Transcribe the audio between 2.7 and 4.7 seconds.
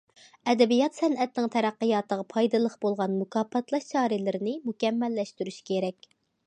بولغان مۇكاپاتلاش چارىلىرىنى